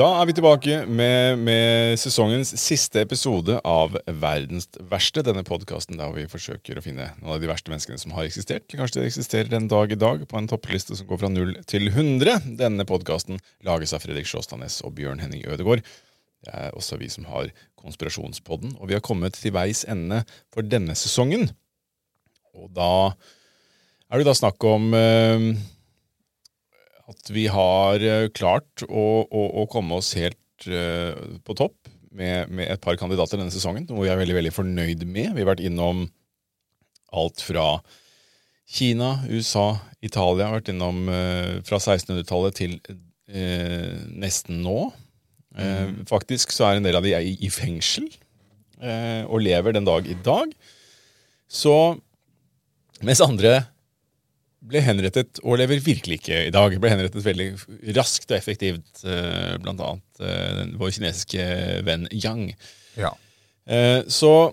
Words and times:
Da 0.00 0.06
er 0.16 0.28
vi 0.30 0.32
tilbake 0.32 0.76
med, 0.88 1.42
med 1.44 1.98
sesongens 2.00 2.54
siste 2.56 3.02
episode 3.02 3.58
av 3.68 3.98
Verdens 4.22 4.64
verste. 4.88 5.20
Denne 5.26 5.42
podkasten 5.44 5.98
der 6.00 6.14
vi 6.14 6.22
forsøker 6.30 6.78
å 6.78 6.84
finne 6.84 7.10
noen 7.18 7.34
av 7.34 7.42
de 7.42 7.50
verste 7.50 7.68
menneskene 7.68 8.00
som 8.00 8.14
har 8.16 8.24
eksistert. 8.24 8.64
Kanskje 8.70 9.02
det 9.02 9.10
eksisterer 9.10 9.58
en 9.58 9.66
dag 9.68 9.92
i 9.92 9.98
dag 10.00 10.22
på 10.30 10.38
en 10.38 10.48
toppliste 10.48 10.96
som 10.96 11.08
går 11.10 11.20
fra 11.20 11.28
0 11.28 11.52
til 11.68 11.90
100. 11.90 12.46
Denne 12.62 12.86
podkasten 12.88 13.42
lages 13.66 13.92
av 13.92 14.00
Fredrik 14.06 14.30
Sjåstadnes 14.30 14.78
og 14.88 14.94
Bjørn 14.96 15.20
Henning 15.20 15.42
Ødegaard. 15.44 15.84
Det 16.46 16.54
er 16.62 16.72
også 16.80 16.96
vi 17.02 17.10
som 17.12 17.26
har 17.28 17.50
Konspirasjonspodden, 17.82 18.78
og 18.80 18.88
vi 18.88 18.96
har 18.96 19.04
kommet 19.04 19.36
til 19.36 19.52
veis 19.52 19.82
ende 19.84 20.22
for 20.48 20.64
denne 20.64 20.96
sesongen. 20.96 21.50
Og 22.56 22.72
da 22.72 23.10
er 24.08 24.16
det 24.16 24.30
da 24.30 24.38
snakk 24.38 24.64
om 24.64 24.94
eh, 24.96 25.50
at 27.10 27.32
vi 27.34 27.46
har 27.50 28.02
eh, 28.04 28.28
klart 28.34 28.84
å, 28.86 29.06
å, 29.26 29.46
å 29.62 29.66
komme 29.70 29.98
oss 29.98 30.12
helt 30.18 30.68
uh, 30.70 31.14
på 31.46 31.56
topp 31.58 31.90
med, 32.10 32.50
med, 32.50 32.66
et 32.70 32.82
par 32.82 32.98
kandidater 33.00 33.38
denne 33.38 33.54
sesongen, 33.54 33.86
noe 33.88 34.04
vi 34.04 34.12
er 34.12 34.20
veldig 34.20 34.36
veldig 34.38 34.54
fornøyd 34.54 35.04
med. 35.06 35.34
Vi 35.34 35.42
har 35.42 35.50
vært 35.52 35.64
innom 35.64 36.06
alt 37.14 37.42
fra 37.42 37.80
Kina, 38.70 39.16
USA, 39.30 39.80
Italia. 40.02 40.48
Har 40.48 40.60
vært 40.60 40.72
innom 40.72 41.06
uh, 41.10 41.58
fra 41.66 41.80
1600-tallet 41.80 42.58
til 42.60 42.76
uh, 42.86 43.94
nesten 44.10 44.62
nå. 44.66 44.90
Mm. 45.50 46.04
Faktisk 46.06 46.52
så 46.54 46.68
er 46.68 46.78
en 46.78 46.84
del 46.86 46.94
av 46.94 47.02
de 47.02 47.10
i, 47.10 47.32
i 47.42 47.48
fengsel 47.50 48.04
og 49.26 49.42
lever 49.42 49.74
den 49.74 49.84
dag 49.84 50.06
i 50.06 50.14
dag. 50.22 50.52
Så 51.50 51.74
mens 53.02 53.20
andre 53.24 53.56
ble 54.60 54.82
henrettet, 54.84 55.40
og 55.44 55.58
lever 55.60 55.80
virkelig 55.84 56.20
ikke 56.20 56.44
i 56.48 56.54
dag. 56.54 56.74
Ble 56.80 56.92
henrettet 56.92 57.24
veldig 57.24 57.48
raskt 57.96 58.30
og 58.30 58.36
effektivt, 58.36 59.02
eh, 59.08 59.56
blant 59.62 59.80
annet 59.80 60.24
eh, 60.24 60.64
vår 60.80 60.94
kinesiske 60.96 61.46
venn 61.86 62.08
Yang. 62.12 62.50
Ja. 63.00 63.14
Eh, 63.70 64.02
så 64.12 64.52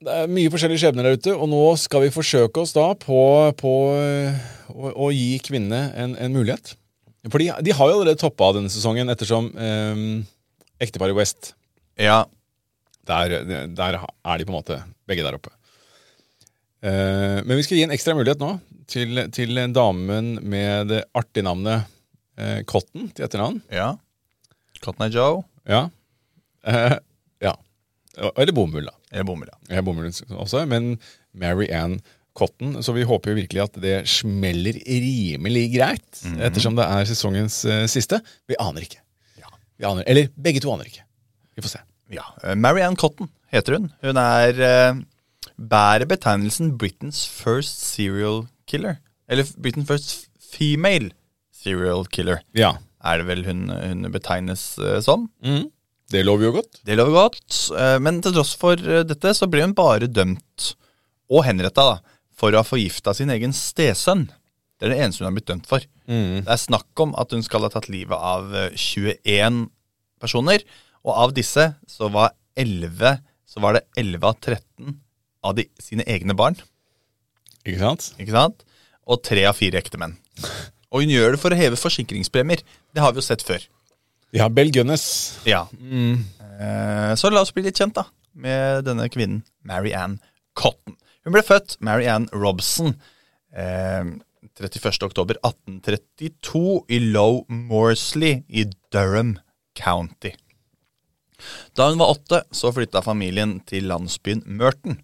det 0.00 0.16
er 0.16 0.32
mye 0.32 0.50
forskjellige 0.52 0.82
skjebner 0.82 1.08
der 1.08 1.18
ute, 1.20 1.32
og 1.36 1.48
nå 1.52 1.62
skal 1.80 2.06
vi 2.06 2.12
forsøke 2.12 2.62
oss 2.62 2.74
da 2.76 2.90
på, 2.96 3.20
på 3.60 3.72
å, 3.92 4.92
å, 4.92 5.08
gi 5.12 5.40
kvinnene 5.44 5.90
en, 5.96 6.16
en 6.16 6.36
mulighet. 6.36 6.74
For 7.28 7.40
de, 7.40 7.50
de, 7.64 7.74
har 7.76 7.90
jo 7.90 7.98
allerede 7.98 8.20
toppa 8.20 8.52
denne 8.56 8.72
sesongen, 8.72 9.12
ettersom 9.12 9.50
eh, 9.60 10.04
ekteparet 10.80 11.16
West 11.16 11.54
Ja. 12.00 12.24
Der, 13.10 13.32
der, 13.74 13.96
er 13.98 14.38
de 14.38 14.44
på 14.46 14.52
en 14.52 14.58
måte 14.60 14.76
begge 15.08 15.24
der 15.24 15.34
oppe. 15.34 15.50
Eh, 16.80 17.38
men 17.44 17.56
vi 17.56 17.64
skal 17.66 17.76
gi 17.76 17.84
en 17.84 17.94
ekstra 17.94 18.14
mulighet 18.16 18.40
nå 18.40 18.54
til, 18.90 19.24
til 19.34 19.58
damen 19.74 20.38
med 20.40 20.90
det 20.92 21.02
artige 21.16 21.44
navnet 21.44 21.88
eh, 22.40 22.62
Cotton 22.68 23.10
til 23.14 23.26
etternavn. 23.26 23.60
Ja. 23.72 23.92
Cotton 24.80 25.06
Eye 25.06 25.14
Joe. 25.14 25.42
Ja. 25.68 25.88
Eh, 26.66 26.96
ja. 27.44 27.54
Eller 28.30 28.54
bomull, 28.56 28.88
da. 28.88 28.96
Eller 29.12 29.28
bomull, 29.28 29.50
ja. 29.52 29.76
ja 29.76 29.84
bomull 29.84 30.08
også, 30.08 30.64
men 30.70 30.94
Mary 31.36 31.68
Ann 31.74 31.98
Cotton. 32.38 32.78
Så 32.82 32.94
vi 32.96 33.04
håper 33.06 33.32
jo 33.32 33.40
virkelig 33.42 33.62
at 33.66 33.78
det 33.82 34.00
smeller 34.08 34.80
rimelig 34.86 35.66
greit, 35.74 36.22
mm 36.24 36.34
-hmm. 36.34 36.42
ettersom 36.46 36.76
det 36.76 36.84
er 36.84 37.04
sesongens 37.04 37.64
uh, 37.64 37.86
siste. 37.86 38.20
Vi 38.48 38.56
aner 38.58 38.80
ikke. 38.80 39.00
Ja. 39.36 39.48
Vi 39.78 39.84
aner, 39.84 40.04
eller 40.06 40.28
begge 40.36 40.60
to 40.60 40.72
aner 40.72 40.84
ikke. 40.84 41.04
Vi 41.56 41.62
får 41.62 41.68
se. 41.68 41.80
Ja. 42.10 42.24
Uh, 42.44 42.54
Mary 42.54 42.80
Ann 42.80 42.96
Cotton 42.96 43.28
heter 43.52 43.78
hun. 43.78 43.92
Hun 44.02 44.16
er 44.16 44.54
uh, 44.54 45.02
bærer 45.60 46.08
betegnelsen 46.08 46.76
Britain's 46.80 47.26
first 47.28 47.82
serial 47.84 48.46
killer. 48.70 48.98
Eller 49.28 49.44
Britain's 49.44 49.88
first 49.88 50.30
female 50.40 51.12
serial 51.52 52.06
killer. 52.08 52.40
Ja. 52.56 52.76
Er 53.04 53.20
det 53.20 53.28
vel 53.28 53.44
hun, 53.48 53.68
hun 53.70 54.08
betegnes 54.12 54.74
uh, 54.80 54.98
som. 55.04 55.28
Mm. 55.44 55.68
Det 56.10 56.24
lover 56.26 56.48
jo 56.48 56.56
godt. 56.58 56.80
Det 56.86 56.96
lover 56.98 57.28
godt. 57.28 57.60
Uh, 57.72 57.98
men 58.02 58.20
til 58.24 58.34
tross 58.36 58.54
for 58.58 58.80
uh, 58.80 59.02
dette 59.06 59.34
så 59.36 59.48
ble 59.50 59.64
hun 59.64 59.76
bare 59.76 60.10
dømt, 60.10 60.74
og 61.30 61.44
henretta, 61.46 61.86
da, 61.94 62.20
for 62.36 62.52
å 62.52 62.62
ha 62.62 62.66
forgifta 62.66 63.14
sin 63.16 63.32
egen 63.32 63.54
stesønn. 63.56 64.26
Det 64.80 64.88
er 64.88 64.94
det 64.94 65.02
eneste 65.04 65.22
hun 65.22 65.30
har 65.30 65.36
blitt 65.36 65.50
dømt 65.50 65.68
for. 65.68 65.84
Mm. 66.08 66.40
Det 66.42 66.50
er 66.50 66.60
snakk 66.60 67.04
om 67.04 67.12
at 67.20 67.32
hun 67.36 67.44
skal 67.46 67.66
ha 67.66 67.72
tatt 67.72 67.90
livet 67.92 68.16
av 68.16 68.48
21 68.72 69.66
personer, 70.20 70.64
og 71.04 71.12
av 71.26 71.34
disse 71.36 71.70
så 71.88 72.08
var 72.12 72.34
11 72.58 73.20
så 73.50 73.62
var 73.62 73.76
det 73.76 73.86
11 73.98 74.26
av 74.26 74.36
13 74.38 74.98
av 75.46 75.56
de, 75.58 75.66
sine 75.82 76.06
egne 76.10 76.36
barn. 76.36 76.58
Ikke 77.64 77.80
sant? 77.80 78.12
Ikke 78.20 78.36
sant? 78.36 78.64
Og 79.10 79.22
tre 79.26 79.44
av 79.48 79.58
fire 79.58 79.80
ektemenn. 79.80 80.14
Og 80.90 81.04
hun 81.04 81.12
gjør 81.12 81.34
det 81.34 81.42
for 81.42 81.54
å 81.54 81.58
heve 81.58 81.78
forsikringspremier. 81.78 82.62
Det 82.94 83.02
har 83.02 83.14
vi 83.14 83.22
jo 83.22 83.26
sett 83.26 83.44
før. 83.46 83.62
Ja, 84.34 84.48
Bell 84.52 84.70
Gunness. 84.74 85.06
Ja. 85.48 85.64
Mm. 85.78 86.24
Så 87.18 87.30
la 87.32 87.42
oss 87.42 87.54
bli 87.54 87.64
litt 87.66 87.80
kjent 87.80 87.96
da 87.96 88.04
med 88.40 88.84
denne 88.86 89.08
kvinnen, 89.10 89.42
Mary 89.66 89.92
Ann 89.96 90.18
Cotton. 90.58 90.94
Hun 91.24 91.34
ble 91.34 91.42
født 91.44 91.76
Mary 91.84 92.06
Ann 92.08 92.28
Robson 92.32 92.94
eh, 93.52 94.04
31.10.1832 94.60 96.84
i 96.88 96.98
Low 97.10 97.44
Morsley 97.48 98.42
i 98.48 98.64
Durham 98.92 99.38
County. 99.76 100.32
Da 101.76 101.88
hun 101.90 101.98
var 102.00 102.10
åtte, 102.14 102.42
så 102.52 102.72
flytta 102.74 103.02
familien 103.04 103.60
til 103.68 103.84
landsbyen 103.88 104.42
Merton. 104.46 105.00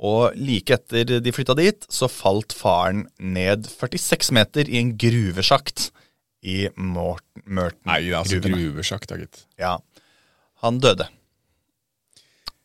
Og 0.00 0.36
like 0.40 0.72
etter 0.78 1.18
de 1.20 1.32
flytta 1.34 1.54
dit, 1.58 1.84
så 1.92 2.08
falt 2.08 2.54
faren 2.56 3.04
ned 3.20 3.68
46 3.68 4.32
meter 4.32 4.68
i 4.70 4.80
en 4.80 4.94
gruvesjakt 4.96 5.90
i 6.40 6.70
Merton. 6.76 7.74
Nei, 7.84 8.02
altså 8.16 8.40
gruvesjakt, 8.40 9.10
da, 9.10 9.18
gitt. 9.20 9.42
Ja. 9.60 9.76
Han 10.64 10.80
døde. 10.80 11.10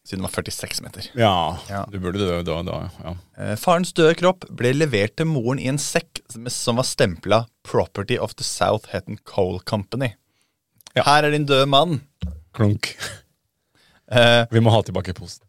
Siden 0.05 0.21
det 0.21 0.27
var 0.27 0.35
46 0.37 0.81
meter. 0.85 1.07
Ja, 1.17 1.35
ja. 1.67 1.81
du 1.89 1.97
burde 1.99 2.21
dø 2.21 2.37
da. 2.45 2.59
da 2.63 2.77
ja. 3.01 3.13
Eh, 3.41 3.55
farens 3.57 3.89
døde 3.97 4.13
kropp 4.19 4.45
ble 4.53 4.69
levert 4.75 5.15
til 5.17 5.25
moren 5.27 5.59
i 5.59 5.65
en 5.71 5.81
sekk 5.81 6.21
som 6.29 6.77
var 6.77 6.85
stempla 6.85 7.39
'Property 7.65 8.19
of 8.21 8.35
the 8.37 8.45
South 8.45 8.93
Hetton 8.93 9.17
Coal 9.25 9.57
Company'. 9.65 10.13
Ja. 10.93 11.03
Her 11.03 11.25
er 11.25 11.31
din 11.33 11.47
døde 11.49 11.65
mann. 11.65 12.03
Klunk. 12.53 12.93
Eh, 14.05 14.45
Vi 14.51 14.61
må 14.61 14.69
ha 14.69 14.83
tilbake 14.85 15.15
posten. 15.17 15.47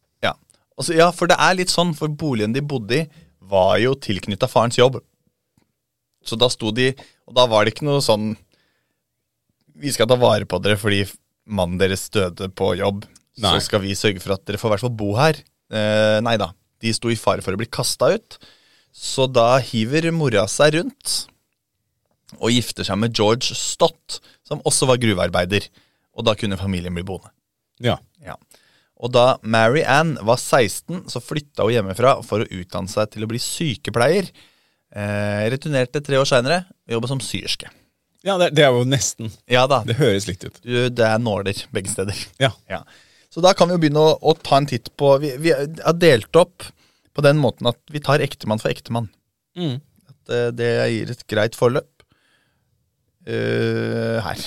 Altså, 0.76 0.96
ja, 0.96 1.08
for 1.14 1.30
det 1.30 1.38
er 1.40 1.56
litt 1.56 1.72
sånn, 1.72 1.94
for 1.96 2.12
boligen 2.12 2.54
de 2.54 2.62
bodde 2.64 3.00
i, 3.00 3.04
var 3.46 3.76
jo 3.80 3.94
tilknytta 3.94 4.48
farens 4.50 4.78
jobb. 4.78 4.98
Så 6.26 6.38
da 6.38 6.48
sto 6.50 6.72
de 6.74 6.88
Og 7.28 7.36
da 7.38 7.44
var 7.46 7.62
det 7.62 7.70
ikke 7.70 7.86
noe 7.86 8.00
sånn 8.02 8.32
Vi 9.78 9.92
skal 9.94 10.08
ta 10.10 10.16
vare 10.18 10.42
på 10.48 10.58
dere 10.58 10.74
fordi 10.80 11.04
mannen 11.46 11.78
deres 11.78 12.08
døde 12.10 12.48
på 12.50 12.72
jobb. 12.74 13.04
Nei. 13.38 13.52
Så 13.54 13.68
skal 13.68 13.84
vi 13.84 13.94
sørge 13.94 14.18
for 14.24 14.34
at 14.34 14.42
dere 14.48 14.58
får 14.58 14.66
i 14.66 14.72
hvert 14.72 14.82
fall 14.82 14.96
bo 14.98 15.12
her. 15.14 15.38
Eh, 15.70 16.16
nei 16.26 16.34
da. 16.42 16.48
De 16.82 16.90
sto 16.96 17.12
i 17.12 17.18
fare 17.20 17.44
for 17.44 17.54
å 17.54 17.60
bli 17.60 17.68
kasta 17.70 18.08
ut. 18.16 18.38
Så 18.90 19.28
da 19.30 19.60
hiver 19.62 20.08
mora 20.10 20.46
seg 20.50 20.80
rundt 20.80 21.14
og 22.40 22.50
gifter 22.50 22.88
seg 22.88 22.98
med 22.98 23.14
George 23.14 23.54
Stott, 23.54 24.18
som 24.42 24.64
også 24.66 24.88
var 24.90 24.98
gruvearbeider. 24.98 25.68
Og 26.18 26.26
da 26.26 26.34
kunne 26.34 26.58
familien 26.58 26.96
bli 26.96 27.04
boende. 27.06 27.30
Ja. 27.84 27.98
ja. 28.24 28.34
Og 28.96 29.12
da 29.12 29.36
Mary 29.44 29.82
Ann 29.84 30.14
var 30.24 30.38
16, 30.40 31.04
så 31.12 31.20
flytta 31.20 31.66
hun 31.66 31.74
hjemmefra 31.74 32.16
for 32.24 32.42
å 32.42 32.48
utdanne 32.48 32.88
seg 32.88 33.10
til 33.12 33.26
å 33.26 33.30
bli 33.30 33.40
sykepleier. 33.42 34.30
Eh, 34.96 35.42
returnerte 35.52 36.00
tre 36.04 36.16
år 36.20 36.28
seinere 36.28 36.62
og 36.86 36.96
jobba 36.96 37.10
som 37.10 37.20
syerske. 37.20 37.68
Ja, 38.26 38.38
det, 38.40 38.54
det, 38.56 38.64
er 38.64 38.72
jo 38.74 38.86
nesten. 38.88 39.28
Ja 39.50 39.66
da. 39.70 39.82
Det 39.86 39.98
høres 40.00 40.26
likt 40.26 40.46
ut. 40.46 40.56
Det 40.64 41.04
er 41.04 41.20
nåler 41.22 41.60
begge 41.74 41.92
steder. 41.92 42.22
Ja. 42.42 42.50
ja. 42.70 42.80
Så 43.30 43.42
da 43.44 43.52
kan 43.54 43.68
vi 43.68 43.76
jo 43.76 43.82
begynne 43.82 44.02
å, 44.02 44.16
å 44.16 44.32
ta 44.40 44.58
en 44.58 44.68
titt 44.70 44.88
på 44.98 45.12
vi, 45.22 45.34
vi, 45.44 45.52
har 45.52 45.98
delt 46.00 46.40
opp 46.40 46.64
på 47.16 47.24
den 47.24 47.38
måten 47.40 47.68
at 47.70 47.78
vi 47.92 48.02
tar 48.04 48.24
ektemann 48.24 48.62
for 48.62 48.72
ektemann. 48.72 49.10
Mm. 49.56 49.76
At 50.08 50.32
uh, 50.32 50.48
det 50.56 50.72
gir 50.92 51.12
et 51.12 51.24
greit 51.30 51.58
forløp. 51.58 51.90
Uh, 53.26 54.22
her. 54.24 54.42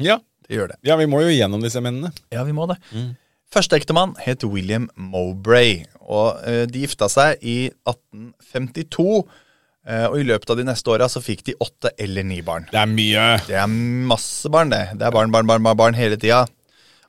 Ja. 0.00 0.20
Det 0.46 0.56
gjør 0.56 0.72
det. 0.72 0.80
Ja, 0.86 0.96
vi 0.98 1.06
må 1.10 1.20
jo 1.22 1.30
gjennom 1.30 1.62
disse 1.62 1.82
mennene. 1.84 2.10
Ja, 2.34 2.42
vi 2.46 2.54
må 2.56 2.64
det. 2.70 2.78
Mm. 2.90 3.12
Førsteektemann 3.50 4.12
het 4.22 4.44
William 4.46 4.84
Mowbray, 4.94 5.80
og 6.06 6.38
uh, 6.44 6.64
de 6.70 6.84
gifta 6.84 7.08
seg 7.10 7.40
i 7.42 7.56
1852. 7.82 9.06
Uh, 9.80 10.06
og 10.12 10.20
i 10.20 10.26
løpet 10.28 10.52
av 10.52 10.60
de 10.60 10.66
neste 10.68 10.92
åra 10.92 11.08
så 11.10 11.22
fikk 11.24 11.42
de 11.48 11.56
åtte 11.58 11.90
eller 11.98 12.26
ni 12.28 12.38
barn. 12.46 12.68
Det 12.70 12.78
er 12.78 12.92
mye. 12.92 13.26
Det 13.48 13.58
er 13.58 13.66
masse 14.06 14.46
barn, 14.54 14.70
det. 14.70 14.84
Det 15.00 15.08
er 15.08 15.16
barn, 15.16 15.34
barn, 15.34 15.50
barn, 15.50 15.66
barn, 15.66 15.80
barn 15.82 15.98
hele 15.98 16.20
tida. 16.20 16.44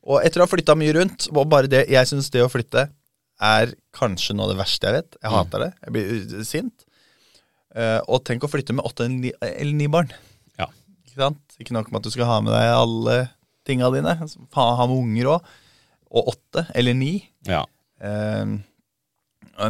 Og 0.01 0.25
etter 0.25 0.41
å 0.41 0.47
ha 0.47 0.49
flytta 0.49 0.73
mye 0.79 0.97
rundt, 0.97 1.29
og 1.29 1.45
bare 1.51 1.69
det 1.69 1.85
Jeg 1.93 2.09
syns 2.09 2.33
det 2.33 2.41
å 2.41 2.49
flytte 2.49 2.87
er 3.41 3.77
kanskje 3.93 4.33
noe 4.33 4.47
av 4.47 4.55
det 4.55 4.61
verste 4.63 4.89
jeg 4.89 4.97
vet. 4.97 5.21
Jeg 5.21 5.35
hater 5.35 5.67
det. 5.67 5.71
Jeg 5.85 5.93
blir 5.93 6.45
sint. 6.47 6.85
Uh, 7.77 7.99
og 8.09 8.25
tenk 8.25 8.41
å 8.47 8.49
flytte 8.49 8.73
med 8.73 8.87
åtte 8.87 9.05
eller 9.05 9.75
ni, 9.77 9.91
barn. 9.93 10.09
Ja. 10.57 10.71
Ikke 11.05 11.21
sant? 11.27 11.43
Ikke 11.61 11.77
nok 11.77 11.93
med 11.93 12.01
at 12.01 12.09
du 12.09 12.15
skal 12.17 12.33
ha 12.33 12.41
med 12.41 12.55
deg 12.55 12.77
alle 12.81 13.25
tinga 13.67 13.93
dine. 13.93 14.17
Ha 14.57 14.71
med 14.87 14.97
unger 15.03 15.37
òg 15.37 15.59
og 16.11 16.33
åtte, 16.33 16.65
eller 16.75 16.97
ni. 16.97 17.13
Ja. 17.47 17.63
Eh, 18.03 18.57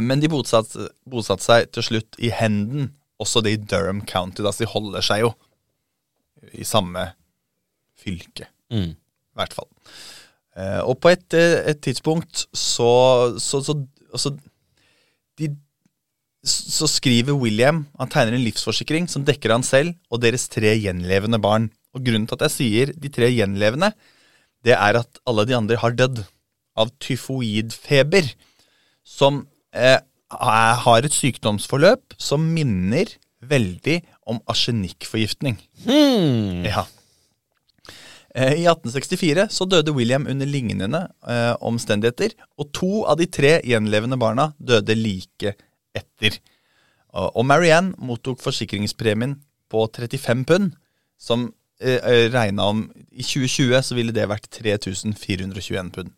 men 0.02 0.22
de 0.22 0.30
bosatte, 0.32 0.88
bosatt 1.08 1.44
seg 1.44 1.70
til 1.74 1.86
slutt 1.86 2.18
i 2.22 2.32
Henden, 2.34 2.90
også 3.22 3.42
det 3.44 3.54
i 3.54 3.60
Durham 3.62 4.02
County. 4.08 4.42
Da, 4.42 4.50
så 4.50 4.64
de 4.64 4.72
holder 4.72 5.04
seg 5.06 5.26
jo 5.26 5.32
i 6.58 6.66
samme 6.66 7.12
fylke. 8.02 8.48
Mm. 8.72 8.94
I 8.96 9.38
hvert 9.38 9.54
fall. 9.54 9.70
Eh, 10.58 10.80
og 10.82 10.98
på 11.00 11.12
et, 11.12 11.28
et 11.34 11.80
tidspunkt 11.84 12.46
så, 12.52 12.92
så, 13.40 13.62
så 13.64 13.78
så 14.12 14.32
de, 15.40 15.48
så 16.44 16.88
skriver 16.90 17.38
William 17.38 17.86
Han 17.96 18.10
tegner 18.12 18.36
en 18.36 18.44
livsforsikring 18.44 19.06
som 19.08 19.24
dekker 19.24 19.54
han 19.54 19.64
selv 19.64 19.94
og 20.12 20.20
deres 20.24 20.48
tre 20.52 20.74
gjenlevende 20.76 21.40
barn. 21.42 21.70
Og 21.96 22.04
Grunnen 22.04 22.26
til 22.28 22.38
at 22.38 22.46
jeg 22.48 22.56
sier 22.56 22.92
de 22.96 23.10
tre 23.12 23.28
gjenlevende, 23.32 23.92
det 24.66 24.76
er 24.76 25.00
at 25.00 25.20
alle 25.26 25.46
de 25.48 25.56
andre 25.56 25.78
har 25.80 25.94
dødd 25.98 26.22
av 26.78 26.92
tyfoidfeber, 27.02 28.30
som 29.04 29.42
eh, 29.74 29.98
har 30.32 31.04
et 31.04 31.14
sykdomsforløp 31.14 32.16
som 32.20 32.44
minner 32.54 33.10
veldig 33.42 33.98
om 34.30 34.38
arsenikkforgiftning. 34.50 35.58
Hmm. 35.84 36.62
Ja. 36.64 36.86
Eh, 38.32 38.62
I 38.62 38.66
1864 38.70 39.48
så 39.52 39.66
døde 39.68 39.92
William 39.92 40.26
under 40.30 40.48
lignende 40.48 41.04
eh, 41.28 41.52
omstendigheter, 41.60 42.36
og 42.56 42.70
to 42.72 43.02
av 43.04 43.18
de 43.20 43.28
tre 43.28 43.58
gjenlevende 43.66 44.16
barna 44.20 44.52
døde 44.58 44.96
like 44.96 45.56
etter. 45.92 46.38
Og, 47.12 47.42
Marianne 47.44 47.92
mottok 48.00 48.40
forsikringspremien 48.40 49.34
på 49.68 49.84
35 49.84 50.46
pund, 50.48 50.70
som 51.20 51.50
regna 52.32 52.68
om 52.70 52.84
I 53.10 53.22
2020 53.22 53.82
så 53.82 53.96
ville 53.98 54.14
det 54.14 54.28
vært 54.30 54.48
3421 54.54 55.90
pund. 55.94 56.12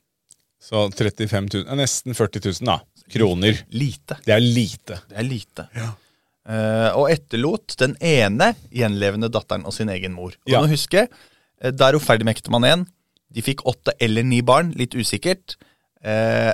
Så 0.64 0.86
35 0.90 1.48
000, 1.52 1.66
eh, 1.68 1.76
nesten 1.76 2.16
40 2.16 2.40
000 2.62 2.68
da, 2.68 2.78
kroner. 3.12 3.58
Lite. 3.68 4.16
Det 4.24 4.32
er 4.32 4.40
lite. 4.40 4.98
Det 5.10 5.18
er 5.20 5.26
lite. 5.28 5.66
Eh, 5.74 6.88
og 6.96 7.10
etterlot 7.12 7.76
den 7.80 7.96
ene 8.00 8.52
gjenlevende 8.72 9.28
datteren 9.32 9.66
og 9.68 9.76
sin 9.76 9.92
egen 9.92 10.16
mor. 10.16 10.32
Og 10.46 10.52
Ja. 10.52 10.62
du 10.62 10.72
husker 10.72 11.06
huske, 11.08 11.30
Der 11.60 11.70
da 11.72 11.88
er 11.88 11.92
hun 11.92 12.00
ferdig 12.00 12.24
med 12.24 12.36
ektemann 12.36 12.64
én. 12.64 12.86
De 13.32 13.40
fikk 13.40 13.62
åtte 13.64 13.92
eller 14.00 14.22
ni 14.22 14.40
barn, 14.42 14.72
litt 14.76 14.94
usikkert. 14.94 15.56
Uh, 16.04 16.52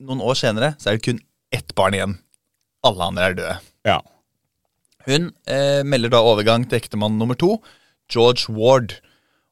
noen 0.00 0.22
år 0.24 0.34
senere 0.34 0.74
så 0.78 0.88
er 0.88 0.96
det 0.96 1.04
kun 1.04 1.20
ett 1.52 1.74
barn 1.74 1.92
igjen. 1.92 2.18
Alle 2.82 3.04
andre 3.04 3.22
er 3.22 3.34
døde. 3.34 3.58
Ja. 3.84 4.00
Hun 5.04 5.34
uh, 5.50 5.82
melder 5.84 6.08
da 6.08 6.22
overgang 6.22 6.64
til 6.64 6.78
ektemann 6.78 7.18
nummer 7.18 7.34
to, 7.36 7.58
George 8.12 8.48
Ward. 8.54 8.96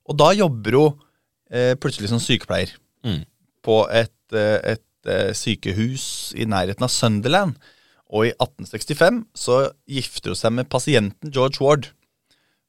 Og 0.08 0.17
da 0.20 0.31
jobber 0.37 0.76
hun 0.79 0.99
eh, 1.50 1.75
plutselig 1.81 2.11
som 2.12 2.23
sykepleier 2.23 2.73
Mm. 3.06 3.20
på 3.62 3.75
et, 3.94 4.11
et, 4.35 4.81
et 4.81 5.11
eh, 5.12 5.32
sykehus 5.37 6.32
i 6.35 6.47
nærheten 6.49 6.82
av 6.82 6.91
Sunderland. 6.91 7.55
Og 8.11 8.26
i 8.26 8.32
1865 8.35 9.20
så 9.38 9.61
gifter 9.91 10.32
hun 10.32 10.38
seg 10.41 10.53
med 10.56 10.69
pasienten 10.70 11.31
George 11.35 11.62
Ward. 11.62 11.88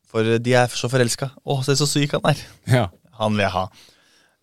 For 0.07 0.37
de 0.39 0.53
er 0.53 0.69
så 0.73 0.89
forelska. 0.89 1.31
Å, 1.45 1.59
se 1.65 1.75
så 1.79 1.87
syk 1.89 2.13
han 2.17 2.25
er. 2.29 2.43
ja. 2.69 2.85
Han 3.17 3.33
vil 3.33 3.47
jeg 3.47 3.53
ha. 3.55 3.63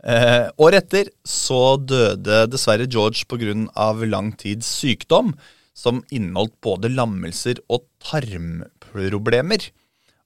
Eh, 0.05 0.49
året 0.61 0.83
etter 0.83 1.13
så 1.25 1.77
døde 1.79 2.43
dessverre 2.51 2.89
George 2.91 3.23
pga. 3.31 3.55
lang 4.11 4.33
tids 4.37 4.67
sykdom, 4.83 5.31
som 5.75 6.03
inneholdt 6.11 6.59
både 6.61 6.91
lammelser 6.91 7.63
og 7.71 7.87
tarmproblemer. 8.03 9.71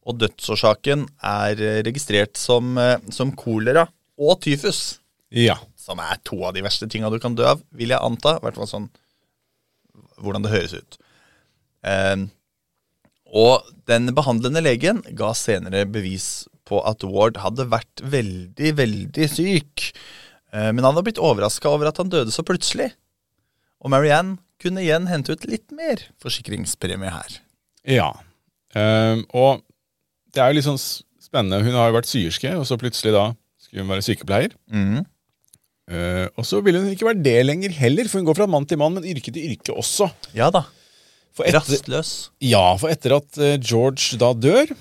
Og 0.08 0.16
dødsårsaken 0.22 1.04
er 1.28 1.60
eh, 1.60 1.82
registrert 1.86 2.38
som, 2.40 2.76
eh, 2.80 2.96
som 3.12 3.34
kolera 3.36 3.86
og 4.18 4.40
tyfus. 4.44 4.98
Ja. 5.34 5.58
Som 5.78 6.00
er 6.02 6.20
to 6.26 6.40
av 6.48 6.56
de 6.56 6.64
verste 6.64 6.88
tinga 6.90 7.10
du 7.12 7.18
kan 7.22 7.36
dø 7.36 7.46
av, 7.50 7.62
vil 7.76 7.92
jeg 7.92 8.00
anta. 8.00 8.38
I 8.38 8.44
hvert 8.46 8.58
fall 8.60 8.70
sånn 8.70 8.88
hvordan 10.18 10.44
det 10.44 10.54
høres 10.54 10.74
ut. 10.74 10.98
Eh, 11.86 12.26
og 13.28 13.68
den 13.88 14.08
behandlende 14.16 14.64
legen 14.64 15.02
ga 15.16 15.34
senere 15.36 15.84
bevis 15.88 16.46
på 16.68 16.80
at 16.88 17.04
Ward 17.08 17.40
hadde 17.40 17.68
vært 17.70 18.02
veldig, 18.04 18.72
veldig 18.80 19.28
syk. 19.32 19.90
Eh, 20.52 20.70
men 20.72 20.84
han 20.84 20.96
var 20.96 21.04
blitt 21.06 21.20
overraska 21.20 21.70
over 21.70 21.90
at 21.90 22.00
han 22.00 22.12
døde 22.12 22.32
så 22.34 22.44
plutselig. 22.46 22.90
Og 23.84 23.92
Marianne 23.92 24.40
kunne 24.58 24.82
igjen 24.82 25.06
hente 25.10 25.36
ut 25.36 25.46
litt 25.48 25.70
mer 25.76 26.02
forsikringspremie 26.22 27.12
her. 27.14 27.38
Ja. 27.88 28.10
eh, 28.74 29.20
og 29.36 29.62
det 30.34 30.42
er 30.42 30.50
jo 30.50 30.58
litt 30.58 30.66
sånn 30.66 30.80
spennende. 31.22 31.60
Hun 31.64 31.76
har 31.76 31.90
jo 31.90 31.98
vært 31.98 32.10
syerske, 32.10 32.54
og 32.58 32.66
så 32.68 32.78
plutselig 32.80 33.14
da 33.14 33.30
skulle 33.62 33.84
hun 33.84 33.92
være 33.92 34.06
sykepleier. 34.06 34.56
Mm. 34.72 35.04
Uh, 35.88 36.26
og 36.36 36.44
så 36.44 36.60
ville 36.64 36.82
hun 36.82 36.92
ikke 36.92 37.08
være 37.08 37.22
det 37.24 37.38
lenger 37.46 37.72
heller, 37.78 38.08
for 38.08 38.20
hun 38.20 38.28
går 38.28 38.36
fra 38.40 38.48
mann 38.50 38.66
til 38.68 38.80
mann, 38.80 38.96
men 38.96 39.08
yrke 39.08 39.32
til 39.32 39.54
yrke 39.54 39.76
også. 39.76 40.10
Ja 40.36 40.50
da. 40.52 40.66
For 41.36 41.46
etter, 41.46 41.62
Rastløs. 41.62 42.12
ja, 42.42 42.64
for 42.80 42.92
etter 42.92 43.14
at 43.20 43.40
uh, 43.40 43.54
George 43.62 44.18
da 44.20 44.32
dør, 44.36 44.72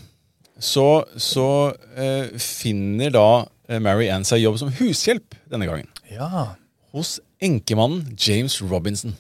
så, 0.58 0.88
så 1.22 1.50
uh, 1.76 2.40
finner 2.42 3.14
da 3.14 3.28
Mary 3.84 4.08
Ann 4.10 4.24
seg 4.26 4.42
jobb 4.42 4.58
som 4.62 4.72
hushjelp 4.80 5.36
denne 5.52 5.68
gangen. 5.68 5.90
Ja. 6.08 6.56
hos 6.96 7.18
enkemannen 7.44 8.16
James 8.16 8.56
Robinson. 8.64 9.14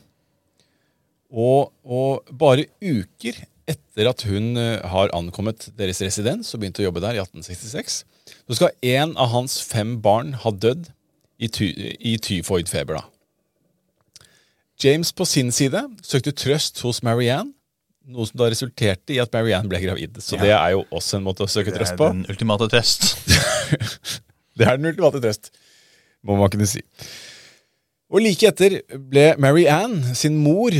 Og, 1.27 1.73
og 1.83 2.23
bare 2.31 2.69
uker 2.79 3.41
etter 3.67 4.07
at 4.09 4.23
hun 4.29 4.53
eh, 4.57 4.79
har 4.87 5.11
ankommet 5.17 5.69
deres 5.77 5.99
residens 6.05 6.53
og 6.55 6.61
begynt 6.61 6.79
å 6.79 6.85
jobbe 6.87 7.01
der 7.03 7.17
i 7.17 7.21
1866, 7.23 7.97
så 8.47 8.55
skal 8.57 8.75
en 8.95 9.15
av 9.19 9.31
hans 9.33 9.59
fem 9.67 9.97
barn 10.03 10.33
ha 10.43 10.51
dødd 10.55 10.87
i, 11.37 11.49
ty, 11.53 11.67
i 11.99 12.15
tyfoidfeber. 12.23 12.97
da. 13.01 13.05
James 14.83 15.11
på 15.17 15.25
sin 15.25 15.51
side 15.51 15.81
søkte 16.05 16.33
trøst 16.37 16.81
hos 16.85 17.01
Marianne, 17.05 17.53
noe 18.07 18.23
som 18.29 18.39
da 18.39 18.47
resulterte 18.47 19.11
i 19.15 19.19
at 19.19 19.33
Marianne 19.35 19.67
ble 19.71 19.81
gravid. 19.83 20.19
Så 20.23 20.37
Ja. 20.37 20.41
det 20.45 20.51
er 20.55 20.69
jo 20.77 20.85
også 20.95 21.17
en 21.17 21.25
måte 21.25 21.43
å 21.43 21.49
søke 21.51 21.73
trøst 21.75 21.97
på. 21.99 22.07
Det 22.07 22.13
er 22.13 22.21
den 22.21 22.29
ultimate 22.31 22.67
trøst. 22.71 23.07
Det 24.57 24.65
er 24.65 24.77
den 24.79 24.87
ultimate 24.89 25.19
trøst, 25.21 25.51
må 26.25 26.33
man 26.39 26.49
kunne 26.49 26.65
si. 26.65 26.79
Og 28.09 28.23
like 28.23 28.47
etter 28.47 28.79
ble 28.97 29.35
Mary 29.37 29.67
Ann, 29.69 29.99
sin 30.17 30.37
mor, 30.41 30.73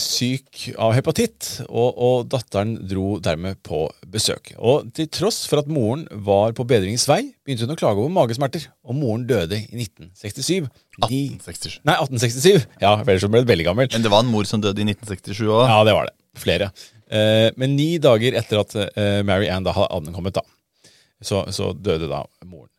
syk 0.00 0.70
av 0.80 0.94
hepatitt, 0.96 1.48
og, 1.66 1.98
og 2.00 2.28
datteren 2.32 2.76
dro 2.88 3.18
dermed 3.20 3.58
på 3.66 3.82
besøk. 4.08 4.54
Og 4.56 4.86
til 4.96 5.10
tross 5.12 5.42
for 5.50 5.60
at 5.60 5.68
moren 5.68 6.06
var 6.24 6.54
på 6.56 6.64
bedringens 6.68 7.04
vei, 7.10 7.20
begynte 7.44 7.66
hun 7.66 7.74
å 7.74 7.78
klage 7.80 8.00
over 8.00 8.14
magesmerter, 8.14 8.64
og 8.86 8.96
moren 8.96 9.26
døde 9.28 9.58
i 9.58 9.82
1967. 9.82 10.70
1867. 11.02 11.82
nei, 11.84 11.98
1867. 11.98 12.66
Ja, 12.80 12.94
ellers 13.02 13.28
ble 13.28 13.42
det 13.44 13.52
veldig 13.52 13.68
gammel. 13.68 13.92
Men 13.92 14.06
det 14.06 14.12
var 14.14 14.24
en 14.24 14.32
mor 14.32 14.48
som 14.48 14.62
døde 14.62 14.80
i 14.80 14.88
1967 14.88 15.44
òg. 15.44 15.66
Ja, 15.68 15.78
det 15.88 15.96
var 15.98 16.08
det. 16.08 16.16
Flere. 16.40 16.70
Eh, 17.12 17.50
men 17.60 17.76
ni 17.76 17.96
dager 18.00 18.38
etter 18.40 18.62
at 18.62 18.76
eh, 18.80 19.20
Mary 19.26 19.50
Ann 19.52 19.66
da 19.66 19.74
hadde 19.76 19.92
ankommet, 19.98 20.38
da, 20.38 20.92
så, 21.20 21.44
så 21.52 21.72
døde 21.76 22.08
da 22.08 22.24
moren. 22.46 22.70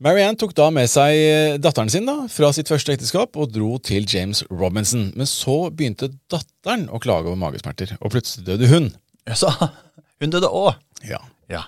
Mary 0.00 0.22
Ann 0.24 0.36
tok 0.40 0.54
da 0.56 0.70
med 0.72 0.88
seg 0.88 1.12
eh, 1.12 1.54
datteren 1.60 1.90
sin 1.92 2.06
da, 2.08 2.22
fra 2.32 2.48
sitt 2.56 2.70
første 2.72 2.94
ekteskap 2.94 3.36
og 3.36 3.50
dro 3.52 3.74
til 3.84 4.06
James 4.08 4.40
Robinson. 4.48 5.10
Men 5.12 5.28
så 5.28 5.66
begynte 5.68 6.08
datteren 6.32 6.86
å 6.88 7.00
klage 7.04 7.28
over 7.28 7.36
magesmerter, 7.36 7.92
og 8.00 8.14
plutselig 8.14 8.46
døde 8.46 8.70
hun. 8.70 8.88
Så 9.36 9.52
hun 9.60 10.32
døde 10.32 10.48
òg. 10.48 10.80
Ja. 11.04 11.20
Ja. 11.52 11.66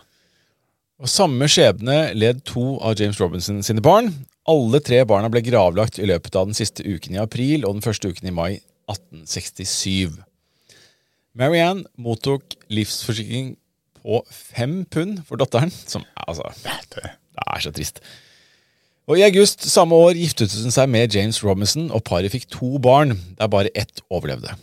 Og 0.96 1.12
Samme 1.12 1.44
skjebne 1.50 2.14
led 2.16 2.40
to 2.48 2.78
av 2.80 2.96
James 2.96 3.20
Robinson 3.20 3.60
sine 3.66 3.84
barn. 3.84 4.08
Alle 4.48 4.80
tre 4.80 5.04
barna 5.04 5.28
ble 5.28 5.44
gravlagt 5.44 6.00
i 6.00 6.08
løpet 6.08 6.32
av 6.38 6.48
den 6.48 6.56
siste 6.56 6.88
uken 6.88 7.18
i 7.18 7.20
april 7.20 7.66
og 7.68 7.76
den 7.76 7.84
første 7.84 8.08
uken 8.08 8.32
i 8.32 8.34
mai 8.34 8.50
1867. 8.88 10.16
Marianne 11.36 11.84
mottok 12.00 12.56
livsforsikring 12.72 13.58
på 14.00 14.24
fem 14.32 14.86
pund 14.88 15.20
for 15.28 15.36
datteren, 15.40 15.68
som 15.68 16.08
altså, 16.16 16.48
det 17.32 17.46
er 17.46 17.64
så 17.64 17.72
trist. 17.74 18.02
Og 19.10 19.18
I 19.18 19.24
august 19.26 19.64
samme 19.66 19.98
år 19.98 20.14
giftet 20.14 20.52
hun 20.62 20.74
seg 20.74 20.90
med 20.92 21.14
James 21.14 21.40
Robinson, 21.42 21.88
og 21.90 22.04
paret 22.06 22.32
fikk 22.32 22.46
to 22.52 22.76
barn, 22.82 23.16
der 23.38 23.50
bare 23.50 23.72
ett 23.74 24.04
overlevde. 24.12 24.54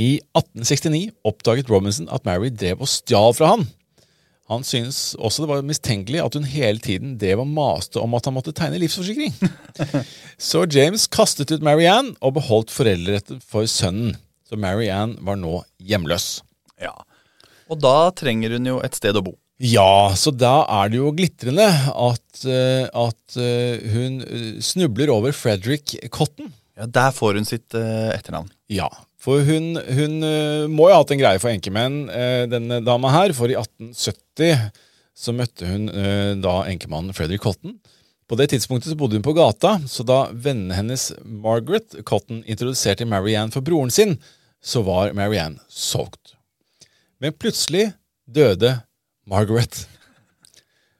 I 0.00 0.16
1869 0.32 1.12
oppdaget 1.28 1.68
Robinson 1.70 2.08
at 2.08 2.24
Mary 2.24 2.48
drev 2.48 2.80
og 2.80 2.88
stjal 2.88 3.36
fra 3.36 3.52
han. 3.52 3.66
Han 4.50 4.64
syntes 4.66 5.14
også 5.20 5.44
det 5.44 5.50
var 5.52 5.62
mistenkelig 5.64 6.20
at 6.24 6.34
hun 6.36 6.48
hele 6.48 6.80
tiden 6.82 7.14
drev 7.20 7.44
og 7.44 7.52
maste 7.52 8.00
om 8.00 8.16
at 8.16 8.26
han 8.26 8.34
måtte 8.34 8.54
tegne 8.56 8.80
livsforsikring. 8.82 9.32
Så 10.50 10.64
James 10.72 11.06
kastet 11.12 11.52
ut 11.54 11.64
Marianne 11.64 12.16
og 12.20 12.34
beholdt 12.40 12.72
foreldreretten 12.74 13.40
for 13.44 13.68
sønnen. 13.70 14.16
Så 14.48 14.58
Marianne 14.60 15.20
var 15.24 15.38
nå 15.40 15.62
hjemløs. 15.80 16.42
ja. 16.80 16.92
Og 17.70 17.78
da 17.80 18.10
trenger 18.12 18.52
hun 18.52 18.66
jo 18.68 18.80
et 18.84 18.96
sted 18.98 19.16
å 19.16 19.22
bo. 19.24 19.36
Ja, 19.62 20.10
så 20.18 20.32
da 20.34 20.64
er 20.66 20.90
det 20.90 20.98
jo 20.98 21.12
glitrende 21.14 21.68
at, 21.70 22.40
eh, 22.50 22.88
at 22.90 23.36
eh, 23.38 23.84
hun 23.92 24.18
eh, 24.26 24.58
snubler 24.58 25.12
over 25.14 25.30
Frederick 25.36 25.94
Cotton. 26.10 26.50
Ja, 26.74 26.88
Der 26.90 27.12
får 27.14 27.38
hun 27.38 27.46
sitt 27.46 27.70
etternavn. 27.76 28.50
Ja, 28.72 28.88
for 29.22 29.44
hun, 29.46 29.76
hun 29.76 30.18
må 30.72 30.88
jo 30.88 30.96
ha 30.96 30.98
hatt 31.04 31.12
en 31.14 31.20
greie 31.20 31.38
for 31.38 31.52
enkemenn, 31.52 32.08
denne 32.50 32.80
dama 32.82 33.12
her. 33.12 33.34
For 33.36 33.52
i 33.52 33.54
1870 33.60 34.72
så 35.14 35.34
møtte 35.36 35.68
hun 35.68 35.86
da 36.42 36.54
enkemannen 36.66 37.14
Frederick 37.14 37.44
Cotton. 37.44 37.76
På 38.26 38.38
det 38.40 38.48
tidspunktet 38.50 38.90
så 38.90 38.98
bodde 38.98 39.20
hun 39.20 39.26
på 39.26 39.36
gata, 39.36 39.76
så 39.86 40.02
da 40.08 40.24
vennene 40.32 40.74
hennes 40.74 41.10
Margaret 41.22 42.00
Cotton 42.08 42.40
introduserte 42.48 43.06
Marianne 43.06 43.52
for 43.54 43.62
broren 43.62 43.92
sin, 43.92 44.16
så 44.64 44.82
var 44.82 45.12
Marianne 45.14 45.60
solgt. 45.70 46.34
Men 47.22 47.36
plutselig 47.36 47.92
døde 48.26 48.80
Margaret. 49.28 49.86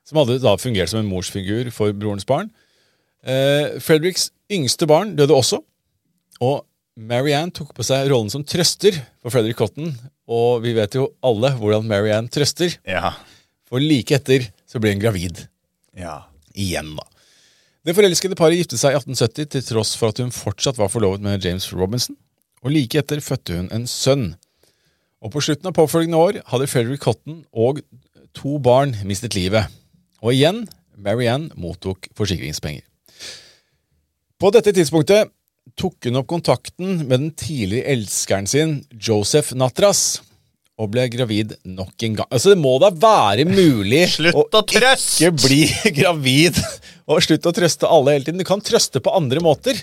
som 0.04 0.18
hadde 0.20 0.40
da 0.42 0.56
fungert 0.60 0.90
som 0.92 1.00
en 1.00 1.08
morsfigur 1.08 1.70
for 1.72 1.94
brorens 1.96 2.26
barn. 2.28 2.50
Eh, 3.24 3.78
Fredericks 3.80 4.30
yngste 4.52 4.84
barn 4.90 5.14
døde 5.16 5.32
også, 5.32 5.62
og 6.42 6.66
Marianne 7.00 7.54
tok 7.56 7.70
på 7.72 7.84
seg 7.86 8.10
rollen 8.10 8.28
som 8.28 8.44
trøster 8.44 8.98
for 9.22 9.32
Frederick 9.32 9.56
Cotton, 9.56 9.94
og 10.28 10.60
vi 10.66 10.74
vet 10.76 10.98
jo 10.98 11.06
alle 11.24 11.54
hvordan 11.56 11.86
Marianne 11.88 12.28
trøster, 12.28 12.74
Ja. 12.84 13.14
for 13.64 13.80
like 13.80 14.12
etter 14.12 14.50
så 14.68 14.78
ble 14.82 14.92
hun 14.92 15.00
gravid. 15.00 15.46
Ja. 15.96 16.24
Igjen, 16.54 16.92
da. 16.98 17.06
Det 17.86 17.96
forelskede 17.96 18.36
paret 18.36 18.58
giftet 18.60 18.78
seg 18.82 18.92
i 18.92 18.98
1870 19.00 19.48
til 19.54 19.62
tross 19.62 19.94
for 19.96 20.12
at 20.12 20.18
hun 20.20 20.30
fortsatt 20.30 20.76
var 20.76 20.88
forlovet 20.92 21.22
med 21.24 21.42
James 21.42 21.72
Robinson, 21.72 22.16
og 22.62 22.70
like 22.70 22.98
etter 23.00 23.22
fødte 23.24 23.56
hun 23.56 23.72
en 23.72 23.86
sønn. 23.88 24.34
Og 25.22 25.32
på 25.32 25.40
slutten 25.40 25.66
av 25.70 25.72
påfølgende 25.78 26.18
år 26.20 26.42
hadde 26.52 26.68
Frederick 26.68 27.00
Cotton 27.02 27.46
og 27.54 27.80
to 28.36 28.58
barn 28.62 28.94
mistet 29.08 29.36
livet. 29.36 29.70
Og 30.22 30.34
igjen, 30.36 30.64
Marianne 30.96 31.52
mottok 31.58 32.08
forsikringspenger. 32.18 32.84
På 34.42 34.50
dette 34.54 34.74
tidspunktet 34.74 35.30
tok 35.78 36.08
hun 36.08 36.18
opp 36.18 36.28
kontakten 36.30 37.04
med 37.06 37.14
den 37.14 37.32
tidligere 37.38 37.94
elskeren 37.94 38.48
sin, 38.50 38.80
Joseph 38.90 39.54
Natras, 39.54 40.20
og 40.80 40.90
ble 40.94 41.04
gravid 41.12 41.54
nok 41.68 42.06
en 42.06 42.16
gang. 42.18 42.28
Altså, 42.32 42.52
det 42.52 42.60
må 42.60 42.74
da 42.82 42.90
være 42.90 43.46
mulig 43.46 44.04
å 44.34 44.62
trøste! 44.66 45.28
ikke 45.28 45.34
bli 45.44 45.62
gravid 46.00 46.58
og 47.06 47.22
slutt 47.24 47.46
å 47.46 47.54
trøste 47.54 47.90
alle 47.90 48.16
hele 48.16 48.26
tiden. 48.26 48.42
Du 48.42 48.48
kan 48.48 48.62
trøste 48.64 49.02
på 49.04 49.14
andre 49.14 49.42
måter. 49.44 49.78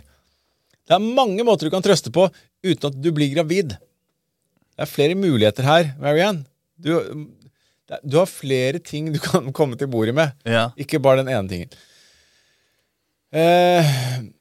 Det 0.89 0.97
er 0.97 1.03
mange 1.03 1.45
måter 1.47 1.69
du 1.69 1.73
kan 1.73 1.85
trøste 1.85 2.11
på 2.13 2.27
uten 2.65 2.89
at 2.89 2.97
du 2.99 3.11
blir 3.15 3.31
gravid. 3.31 3.75
Det 3.77 4.85
er 4.85 4.89
flere 4.89 5.15
muligheter 5.19 5.67
her, 5.67 5.93
Marianne. 6.01 6.45
Du, 6.79 6.93
du 8.03 8.17
har 8.19 8.27
flere 8.29 8.79
ting 8.79 9.11
du 9.13 9.19
kan 9.31 9.51
komme 9.53 9.77
til 9.79 9.87
bordet 9.91 10.13
med, 10.17 10.31
Ja. 10.45 10.67
ikke 10.77 10.99
bare 11.01 11.23
den 11.23 11.31
ene 11.33 11.49
tingen. 11.49 11.69
Eh, 13.33 13.85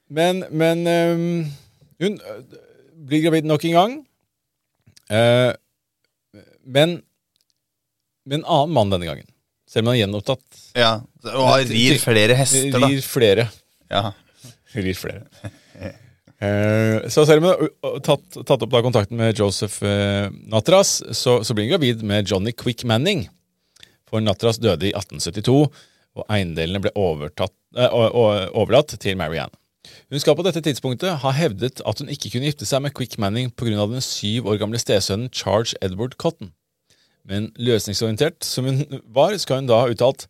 men 0.08 0.44
men 0.50 0.86
um, 0.88 1.52
hun 2.00 2.14
øh, 2.20 2.42
blir 3.08 3.22
gravid 3.26 3.44
nok 3.48 3.64
en 3.68 3.76
gang. 3.76 3.96
Eh, 5.12 5.52
men 6.64 6.98
med 8.28 8.38
en 8.40 8.44
annen 8.48 8.74
mann 8.76 8.90
denne 8.92 9.08
gangen. 9.08 9.28
Selv 9.68 9.84
om 9.84 9.90
han 9.92 9.98
er 9.98 10.06
gjenopptatt. 10.06 10.62
ja. 10.76 10.94
Og 11.28 11.68
rir 11.68 11.98
flere 12.00 12.36
hester, 12.38 12.70
da. 12.72 12.86
Rir 12.88 13.02
flere. 13.04 13.48
Ja. 13.92 14.12
Rir 14.74 14.94
flere. 14.96 15.24
Eh, 16.38 17.08
så 17.10 17.24
selv 17.26 17.42
om 17.42 17.48
hun 17.48 17.50
har 17.50 17.64
ø- 17.66 17.96
ø- 17.96 18.00
tatt, 18.06 18.36
tatt 18.46 18.62
opp 18.64 18.70
da 18.72 18.80
kontakten 18.84 19.18
med 19.18 19.36
Joseph 19.40 19.82
eh, 19.84 20.28
Natras, 20.48 21.00
så, 21.18 21.40
så 21.44 21.52
blir 21.56 21.66
hun 21.66 21.72
gravid 21.74 22.04
med 22.06 22.28
Johnny 22.30 22.52
Quick 22.56 22.84
Manning. 22.88 23.26
For 24.08 24.24
Natras 24.24 24.60
døde 24.62 24.88
i 24.88 24.94
1872, 24.96 25.68
og 26.18 26.26
eiendelene 26.32 26.82
ble 26.82 26.92
overtatt, 26.98 27.54
eh, 27.76 27.88
overlatt 27.92 28.96
til 28.98 29.18
Marianne. 29.20 29.54
Hun 30.10 30.20
skal 30.20 30.36
på 30.36 30.44
dette 30.44 30.60
tidspunktet 30.64 31.20
ha 31.22 31.32
hevdet 31.36 31.82
at 31.86 32.00
hun 32.00 32.10
ikke 32.12 32.32
kunne 32.32 32.48
gifte 32.48 32.66
seg 32.68 32.82
med 32.84 32.94
Quick 32.96 33.16
Manning 33.20 33.50
pga. 33.56 33.86
den 33.88 34.04
syv 34.04 34.48
år 34.48 34.58
gamle 34.60 34.80
stesønnen 34.80 35.30
Charles 35.32 35.74
Edward 35.82 36.16
Cotton. 36.18 36.52
Men 37.28 37.52
løsningsorientert 37.56 38.44
som 38.44 38.64
hun 38.64 39.02
var, 39.04 39.36
skal 39.38 39.60
hun 39.60 39.68
da 39.68 39.82
ha 39.82 39.92
uttalt 39.92 40.26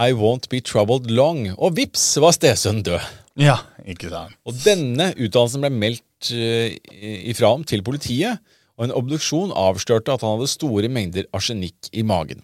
I 0.00 0.12
won't 0.12 0.48
be 0.50 0.60
troubled 0.60 1.10
long. 1.10 1.52
Og 1.56 1.76
vips 1.76 2.16
var 2.18 2.34
stesønnen 2.34 2.82
død. 2.82 3.00
ja, 3.38 3.58
ikke 3.86 4.10
sant. 4.10 4.34
Og 4.44 4.56
denne 4.64 5.12
utdannelsen 5.14 5.62
ble 5.62 5.70
meldt 5.70 6.32
eh, 6.34 6.74
ifra 7.30 7.52
om 7.54 7.64
til 7.64 7.84
politiet, 7.86 8.40
og 8.74 8.88
en 8.88 8.96
obduksjon 8.96 9.54
avslørte 9.54 10.16
at 10.16 10.24
han 10.24 10.34
hadde 10.34 10.50
store 10.50 10.90
mengder 10.90 11.28
arsenikk 11.36 11.92
i 11.92 12.02
magen. 12.02 12.42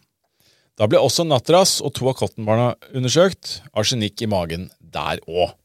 Da 0.78 0.86
ble 0.88 1.00
også 1.02 1.26
Natras 1.26 1.78
og 1.84 1.94
to 1.96 2.08
av 2.10 2.18
Cotton-barna 2.20 2.74
undersøkt. 2.96 3.60
Arsenikk 3.76 4.22
i 4.22 4.30
magen 4.30 4.68
der 4.80 5.20
òg. 5.26 5.56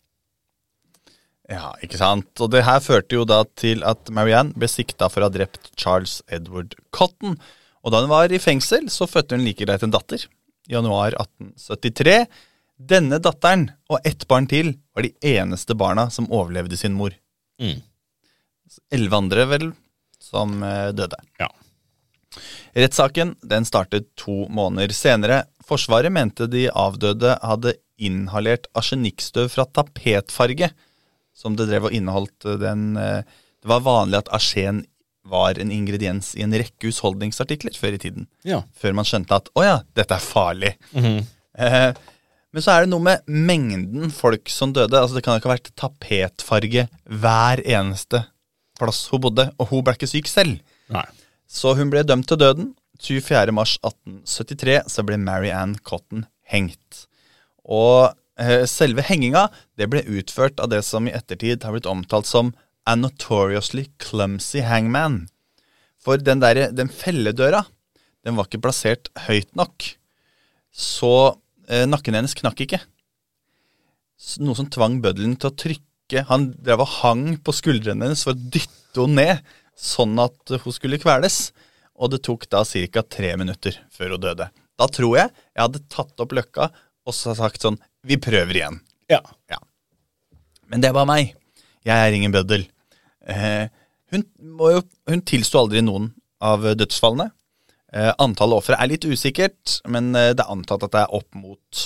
Ja, 1.52 1.76
ikke 1.86 2.00
sant. 2.00 2.32
Og 2.42 2.50
det 2.54 2.64
her 2.66 2.82
førte 2.82 3.20
jo 3.20 3.26
da 3.28 3.44
til 3.58 3.84
at 3.86 4.10
Marianne 4.14 4.56
ble 4.58 4.70
sikta 4.72 5.12
for 5.14 5.22
å 5.22 5.30
ha 5.30 5.34
drept 5.34 5.70
Charles 5.78 6.20
Edward 6.34 6.74
Cotton. 6.96 7.38
Og 7.86 7.94
da 7.94 8.02
hun 8.02 8.10
var 8.10 8.34
i 8.34 8.42
fengsel, 8.42 8.90
så 8.90 9.06
fødte 9.10 9.38
hun 9.38 9.46
like 9.46 9.62
greit 9.62 9.86
en 9.86 9.94
datter. 9.94 10.26
I 10.66 10.74
januar 10.74 11.14
1873. 11.14 12.18
Denne 12.76 13.22
datteren 13.24 13.70
og 13.94 14.02
ett 14.04 14.26
barn 14.28 14.50
til 14.52 14.74
var 14.96 15.06
de 15.06 15.14
eneste 15.38 15.78
barna 15.78 16.10
som 16.12 16.32
overlevde 16.34 16.80
sin 16.80 16.98
mor. 16.98 17.14
Mm. 17.62 17.78
Elleve 18.92 19.22
andre, 19.22 19.46
vel, 19.48 19.70
som 20.20 20.58
eh, 20.66 20.90
døde. 20.98 21.22
Ja. 21.40 21.52
Rettssaken 22.76 23.36
den 23.44 23.68
startet 23.68 24.10
to 24.20 24.46
måneder 24.52 24.94
senere. 24.96 25.44
Forsvaret 25.66 26.14
mente 26.14 26.48
de 26.52 26.68
avdøde 26.70 27.38
hadde 27.42 27.76
inhalert 28.02 28.68
arsenikkstøv 28.76 29.50
fra 29.54 29.66
tapetfarge, 29.72 30.72
som 31.36 31.56
det 31.56 31.70
drev 31.70 31.90
og 31.90 31.96
inneholdt 31.96 32.48
eh, 32.48 32.60
den 32.62 32.96
eh, 33.00 33.24
Det 33.66 33.72
var 33.72 33.82
vanlig 33.82 34.20
at 34.20 34.34
arsen 34.36 34.84
var 35.26 35.58
en 35.58 35.72
ingrediens 35.74 36.36
i 36.38 36.44
en 36.46 36.54
rekke 36.54 36.92
husholdningsartikler 36.92 37.74
før 37.80 37.96
i 37.98 38.02
tiden. 38.04 38.28
Ja. 38.46 38.62
Før 38.78 38.94
man 38.94 39.08
skjønte 39.10 39.40
at 39.40 39.50
å 39.58 39.64
ja, 39.66 39.80
dette 39.98 40.14
er 40.14 40.22
farlig. 40.22 40.76
eh, 40.94 41.96
men 42.56 42.64
så 42.64 42.72
er 42.72 42.86
det 42.86 42.92
noe 42.94 43.04
med 43.04 43.26
mengden 43.28 44.14
folk 44.16 44.48
som 44.54 44.72
døde. 44.72 44.96
Altså 44.96 45.18
Det 45.18 45.26
kan 45.26 45.36
ikke 45.36 45.50
ha 45.50 45.58
vært 45.58 45.74
tapetfarge 45.76 46.86
hver 47.04 47.62
eneste 47.66 48.22
plass 48.80 49.02
hun 49.12 49.24
bodde, 49.26 49.50
og 49.60 49.72
hun 49.72 49.84
ble 49.84 49.96
ikke 49.98 50.08
syk 50.08 50.30
selv. 50.32 50.62
Nei. 50.94 51.04
Så 51.48 51.76
hun 51.78 51.92
ble 51.94 52.04
dømt 52.08 52.28
til 52.30 52.42
døden. 52.42 52.74
24. 53.02 53.52
mars 53.52 53.76
1873 53.84 54.78
så 54.92 55.04
ble 55.06 55.18
Mary 55.20 55.52
Ann 55.52 55.76
Cotton 55.84 56.26
hengt. 56.48 57.06
Og 57.66 58.14
eh, 58.40 58.64
selve 58.70 59.04
henginga 59.06 59.50
det 59.78 59.90
ble 59.92 60.06
utført 60.08 60.62
av 60.64 60.72
det 60.72 60.82
som 60.88 61.10
i 61.10 61.16
ettertid 61.16 61.66
har 61.66 61.76
blitt 61.76 61.90
omtalt 61.90 62.30
som 62.30 62.54
a 62.86 62.96
notoriously 62.96 63.88
clumsy 64.02 64.64
hangman. 64.64 65.26
For 66.02 66.22
den, 66.22 66.42
der, 66.44 66.70
den 66.72 66.92
felledøra 66.92 67.66
den 68.26 68.38
var 68.38 68.48
ikke 68.48 68.64
plassert 68.66 69.12
høyt 69.28 69.52
nok. 69.58 69.86
Så 70.74 71.14
eh, 71.70 71.86
nakken 71.90 72.18
hennes 72.18 72.36
knakk 72.38 72.64
ikke. 72.66 72.82
Noe 74.42 74.58
som 74.58 74.70
tvang 74.72 75.02
bøddelen 75.04 75.36
til 75.38 75.52
å 75.52 75.58
trykke 75.60 76.24
Han 76.30 76.52
drev 76.62 76.84
og 76.84 76.92
hang 77.02 77.24
på 77.42 77.54
skuldrene 77.56 78.06
hennes 78.06 78.22
for 78.26 78.36
å 78.36 78.38
dytte 78.54 79.02
henne 79.02 79.26
ned, 79.26 79.54
sånn 79.76 80.18
at 80.24 80.56
hun 80.64 80.76
skulle 80.76 81.00
kveles. 81.02 81.50
Og 81.96 82.12
det 82.12 82.24
tok 82.28 82.48
da 82.52 82.64
ca. 82.66 83.04
tre 83.08 83.36
minutter 83.40 83.78
før 83.94 84.16
hun 84.16 84.26
døde. 84.26 84.50
Da 84.76 84.88
tror 84.92 85.18
jeg 85.18 85.32
jeg 85.32 85.62
hadde 85.62 85.86
tatt 85.92 86.20
opp 86.20 86.36
løkka 86.36 86.70
og 87.06 87.16
så 87.16 87.36
sagt 87.38 87.64
sånn 87.64 87.78
Vi 88.06 88.18
prøver 88.22 88.58
igjen. 88.58 88.82
Ja. 89.10 89.22
Ja. 89.50 89.62
Men 90.68 90.82
det 90.84 90.92
var 90.94 91.08
meg. 91.10 91.36
Jeg 91.86 91.96
er 91.96 92.14
ingen 92.14 92.34
bøddel. 92.34 92.66
Eh, 93.26 93.70
hun, 94.14 94.26
jo, 94.42 94.82
hun 95.10 95.24
tilsto 95.26 95.62
aldri 95.62 95.82
noen 95.86 96.12
av 96.44 96.66
dødsfallene. 96.78 97.30
Eh, 97.96 98.12
antallet 98.22 98.60
ofre 98.60 98.78
er 98.78 98.90
litt 98.92 99.06
usikkert, 99.08 99.80
men 99.90 100.12
eh, 100.18 100.34
det 100.36 100.44
er 100.44 100.52
antatt 100.54 100.84
at 100.86 100.94
det 100.94 101.04
er 101.06 101.14
opp 101.16 101.38
mot 101.38 101.84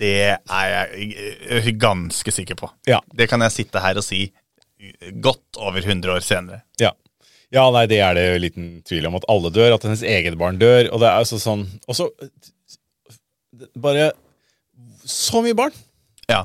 det 0.00 0.36
er 0.36 0.66
jeg 0.68 1.14
eh, 1.48 1.72
ganske 1.80 2.30
sikker 2.32 2.54
på. 2.60 2.68
Ja. 2.88 3.00
Det 3.12 3.28
kan 3.28 3.40
jeg 3.44 3.52
sitte 3.56 3.80
her 3.82 3.96
og 4.00 4.04
si 4.04 4.20
eh, 4.28 5.12
godt 5.20 5.56
over 5.60 5.80
100 5.80 6.12
år 6.14 6.20
senere. 6.24 6.60
Ja. 6.80 6.90
Ja, 7.50 7.64
nei, 7.74 7.84
det 7.90 7.98
er 8.04 8.14
det 8.14 8.24
jo 8.26 8.40
liten 8.44 8.70
tvil 8.86 9.08
om. 9.08 9.18
At 9.18 9.26
alle 9.32 9.50
dør, 9.54 9.74
at 9.74 9.86
hennes 9.86 10.04
eget 10.06 10.38
barn 10.38 10.60
dør. 10.60 10.90
Og 10.92 11.02
det 11.02 11.08
er 11.08 11.18
altså 11.18 11.40
sånn 11.42 11.66
Og 11.90 11.98
så 11.98 12.06
Bare 13.74 14.12
Så 15.02 15.42
mye 15.44 15.56
barn! 15.58 15.74
Ja. 16.30 16.44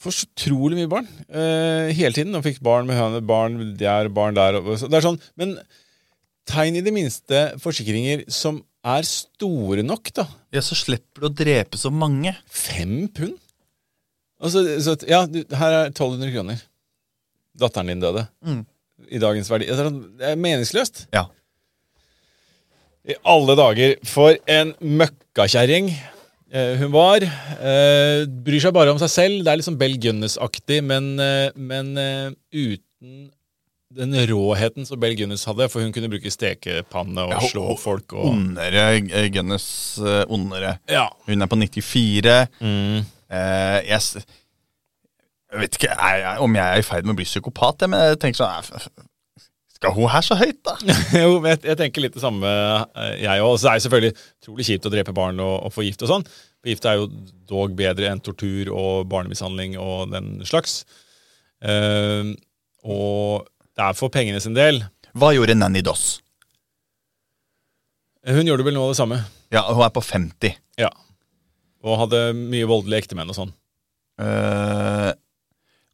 For 0.00 0.14
så 0.16 0.24
utrolig 0.24 0.78
mye 0.78 0.88
barn. 0.88 1.10
Eh, 1.28 1.92
hele 1.98 2.16
tiden. 2.16 2.32
Og 2.38 2.46
fikk 2.46 2.62
barn 2.64 2.88
med 2.88 2.96
henne, 2.96 3.20
barn 3.20 3.60
der, 3.78 4.08
barn 4.08 4.38
der. 4.38 4.56
Det 4.64 4.96
er 4.96 5.04
sånn, 5.04 5.20
men 5.36 5.58
tegn 6.48 6.78
i 6.80 6.82
det 6.84 6.94
minste 6.96 7.42
forsikringer 7.60 8.24
som 8.32 8.62
er 8.80 9.04
store 9.04 9.84
nok, 9.84 10.08
da. 10.16 10.24
ja, 10.56 10.62
så 10.64 10.76
slipper 10.78 11.26
du 11.26 11.28
å 11.28 11.34
drepe 11.42 11.76
så 11.76 11.92
mange. 11.92 12.32
Fem 12.48 13.04
pund? 13.12 13.36
Altså, 14.40 14.64
så, 14.80 14.96
ja, 15.04 15.26
du, 15.28 15.42
her 15.44 15.76
er 15.76 15.90
1200 15.92 16.32
kroner. 16.32 16.62
Datteren 17.60 17.92
din 17.92 18.00
døde. 18.00 18.24
Mm. 18.40 18.62
I 19.08 19.18
dagens 19.22 19.48
verdi. 19.50 19.68
Altså, 19.70 19.88
Det 20.18 20.26
er 20.32 20.36
meningsløst. 20.36 21.06
Ja. 21.14 21.26
I 23.08 23.16
alle 23.24 23.56
dager, 23.56 23.94
for 24.06 24.36
en 24.50 24.74
møkkakjerring. 24.84 25.88
Eh, 26.52 26.74
hun 26.82 26.90
var. 26.92 27.22
Eh, 27.24 28.26
bryr 28.44 28.60
seg 28.62 28.74
bare 28.76 28.92
om 28.92 28.98
seg 29.00 29.10
selv. 29.12 29.44
Det 29.46 29.52
er 29.54 29.64
sånn 29.64 29.78
Bell 29.80 29.96
Gunnes-aktig, 30.02 30.82
men, 30.84 31.12
eh, 31.22 31.50
men 31.56 31.94
uten 32.52 33.30
den 33.90 34.12
råheten 34.30 34.86
som 34.86 35.00
Bell 35.02 35.16
Gunnes 35.18 35.42
hadde, 35.48 35.66
for 35.70 35.82
hun 35.82 35.92
kunne 35.92 36.10
bruke 36.12 36.30
stekepanne 36.30 37.24
og 37.24 37.30
Ja, 37.32 37.40
slå 37.48 37.70
og- 37.72 37.80
folk 37.80 38.12
og 38.12 38.26
Ondere 38.34 39.00
Gunnes. 39.32 39.98
Ondere. 40.28 40.78
Ja. 40.88 41.08
Hun 41.26 41.42
er 41.42 41.46
på 41.46 41.56
94. 41.58 42.48
Mm. 42.60 43.04
Eh, 43.30 43.82
jeg, 43.88 44.24
jeg 45.50 45.62
vet 45.62 45.78
ikke 45.78 45.90
jeg, 45.90 46.18
jeg, 46.22 46.42
om 46.44 46.58
jeg 46.58 46.66
er 46.66 46.82
i 46.82 46.86
ferd 46.86 47.06
med 47.06 47.16
å 47.16 47.20
bli 47.20 47.26
psykopat, 47.26 47.86
men 47.90 48.04
jeg 48.10 48.20
tenker 48.22 48.40
sånn 48.42 48.76
eh, 48.78 48.86
Skal 49.74 49.96
hun 49.96 50.10
her 50.12 50.26
så 50.26 50.36
høyt, 50.38 50.60
da? 50.66 50.76
jo, 51.22 51.40
jeg, 51.48 51.62
jeg 51.66 51.80
tenker 51.80 52.04
litt 52.04 52.14
det 52.16 52.22
samme, 52.22 52.46
eh, 52.94 53.16
jeg 53.24 53.44
òg. 53.46 53.56
Så 53.58 53.66
det 53.66 53.72
er 53.72 53.84
selvfølgelig 53.86 54.14
utrolig 54.20 54.68
kjipt 54.68 54.86
å 54.86 54.94
drepe 54.94 55.16
barn 55.16 55.42
og, 55.42 55.56
og 55.66 55.74
få 55.74 55.86
gift 55.86 56.06
og 56.06 56.12
sånn. 56.12 56.26
Gift 56.68 56.86
er 56.86 57.00
jo 57.00 57.08
dog 57.48 57.74
bedre 57.78 58.10
enn 58.10 58.20
tortur 58.22 58.68
og 58.76 59.08
barnemishandling 59.10 59.78
og 59.80 60.10
den 60.12 60.34
slags. 60.48 60.82
Uh, 61.60 62.36
og 62.84 63.48
det 63.76 63.86
er 63.86 63.96
for 63.96 64.12
pengene 64.12 64.40
sin 64.44 64.56
del. 64.56 64.82
Hva 65.16 65.32
gjorde 65.34 65.56
Nanny 65.56 65.82
Doss? 65.84 66.20
Hun 68.28 68.48
gjorde 68.48 68.66
vel 68.66 68.76
noe 68.76 68.90
av 68.90 68.92
det 68.92 69.00
samme. 69.00 69.22
Ja, 69.52 69.64
hun 69.72 69.82
er 69.84 69.92
på 69.94 70.02
50. 70.04 70.58
Ja. 70.80 70.90
Og 71.80 71.98
hadde 72.02 72.30
mye 72.36 72.68
voldelige 72.68 73.06
ektemenn 73.06 73.32
og 73.32 73.38
sånn. 73.38 73.54
Eh, 74.20 75.10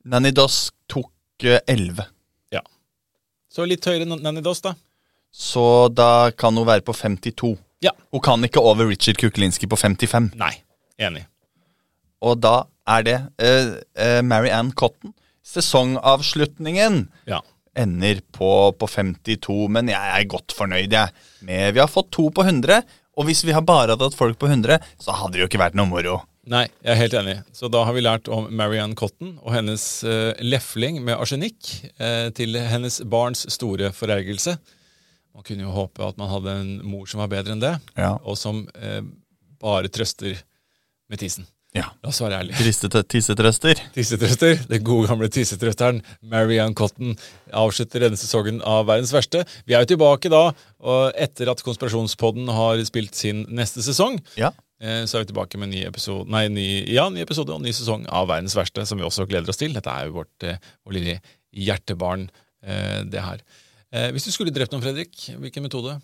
Nanny 0.07 0.31
Doss 0.35 0.69
tok 0.91 1.11
eh, 1.45 1.61
11. 1.67 2.07
Så 3.57 3.65
litt 3.65 3.87
høyere 3.89 4.05
enn 4.05 4.19
Nanny 4.21 4.43
Doss, 4.45 4.61
da. 4.61 4.75
Så 5.33 5.89
da 5.89 6.29
kan 6.37 6.57
hun 6.59 6.67
være 6.69 6.85
på 6.85 6.93
52. 6.93 7.55
Ja. 7.85 7.95
Hun 8.13 8.21
kan 8.21 8.45
ikke 8.45 8.61
over 8.61 8.85
Richard 8.91 9.17
Kukulinski 9.17 9.69
på 9.71 9.79
55. 9.81 10.35
Nei. 10.37 10.51
Enig. 11.01 11.23
Og 12.21 12.37
da 12.45 12.67
er 12.93 13.07
det 13.07 13.15
uh, 13.41 13.71
uh, 13.97 14.21
Mary 14.29 14.53
Ann 14.53 14.75
Cotton. 14.77 15.15
Sesongavslutningen 15.47 17.07
Ja. 17.31 17.41
ender 17.77 18.21
på, 18.33 18.51
på 18.77 18.89
52, 18.93 19.69
men 19.73 19.89
jeg 19.93 20.13
er 20.21 20.29
godt 20.29 20.53
fornøyd, 20.57 20.93
jeg. 20.93 21.13
Med, 21.41 21.73
vi 21.77 21.81
har 21.81 21.89
fått 21.93 22.11
to 22.13 22.29
på 22.35 22.45
100, 22.45 22.83
og 23.17 23.25
hvis 23.29 23.45
vi 23.47 23.57
har 23.57 23.65
bare 23.65 23.95
hadde 23.95 24.05
hatt 24.11 24.17
folk 24.21 24.37
på 24.41 24.49
100, 24.53 24.81
så 25.01 25.17
hadde 25.17 25.37
det 25.37 25.45
jo 25.47 25.49
ikke 25.49 25.61
vært 25.65 25.77
noe 25.81 25.89
moro. 25.89 26.19
Nei, 26.47 26.63
jeg 26.85 26.93
er 26.93 26.99
helt 27.01 27.15
enig. 27.19 27.33
Så 27.57 27.67
da 27.73 27.81
har 27.89 27.95
vi 27.97 28.05
lært 28.05 28.29
om 28.31 28.45
Marianne 28.55 28.95
Cotton 28.99 29.33
og 29.43 29.51
hennes 29.57 29.83
uh, 30.07 30.31
lefling 30.47 31.01
med 31.03 31.19
arsenikk 31.19 31.73
uh, 31.99 32.29
til 32.39 32.55
hennes 32.71 33.01
barns 33.11 33.43
store 33.51 33.89
forergelse. 33.97 34.55
Man 35.35 35.45
kunne 35.45 35.67
jo 35.67 35.75
håpe 35.75 36.07
at 36.07 36.17
man 36.21 36.31
hadde 36.31 36.55
en 36.63 36.71
mor 36.87 37.09
som 37.11 37.19
var 37.25 37.33
bedre 37.35 37.57
enn 37.57 37.65
det, 37.65 37.75
Ja. 37.99 38.15
og 38.23 38.39
som 38.39 38.63
uh, 38.79 39.03
bare 39.61 39.91
trøster 39.91 40.39
med 41.11 41.19
tissen. 41.21 41.47
ja. 41.77 41.89
La 42.03 42.09
oss 42.13 42.21
være 42.23 42.39
ærlige. 42.41 42.63
Tissetrøster. 43.11 43.81
Tissetrøster. 43.95 44.63
Den 44.71 44.85
gode 44.87 45.09
gamle 45.11 45.29
tissetrøsteren 45.29 45.99
Marianne 46.23 46.75
Cotton 46.79 47.17
avslutter 47.53 48.07
denne 48.07 48.17
sesongen 48.17 48.63
av 48.65 48.87
Verdens 48.89 49.13
verste. 49.13 49.43
Vi 49.67 49.75
er 49.77 49.83
jo 49.85 49.91
tilbake 49.97 50.31
da, 50.33 50.45
og 50.81 51.19
etter 51.21 51.51
at 51.53 51.61
Konspirasjonspodden 51.67 52.49
har 52.55 52.81
spilt 52.89 53.19
sin 53.19 53.45
neste 53.51 53.83
sesong. 53.85 54.23
Ja. 54.41 54.53
Eh, 54.81 55.05
Så 55.09 55.17
er 55.17 55.25
vi 55.25 55.31
tilbake 55.33 55.57
med 55.59 55.69
en 55.71 55.75
ny 55.79 55.85
episode, 55.89 56.29
nei, 56.29 56.47
ny, 56.53 56.67
ja, 56.93 57.09
ny 57.09 57.21
episode 57.25 57.55
og 57.55 57.63
ny 57.65 57.71
sesong 57.73 58.05
av 58.13 58.29
Verdens 58.29 58.55
verste, 58.59 58.85
som 58.87 58.99
vi 59.01 59.05
også 59.07 59.25
gleder 59.29 59.49
oss 59.49 59.57
til. 59.61 59.73
Dette 59.73 59.89
er 59.89 60.07
jo 60.11 60.19
vårt, 60.19 60.43
eh, 60.45 60.59
vår 60.85 60.93
lille 60.99 61.15
hjertebarn, 61.57 62.29
eh, 62.63 63.03
det 63.05 63.23
her. 63.25 63.41
Hvis 64.13 64.27
du 64.27 64.33
skulle 64.35 64.53
drept 64.53 64.73
noen, 64.75 64.83
Fredrik, 64.85 65.15
hvilken 65.41 65.63
metode? 65.65 65.95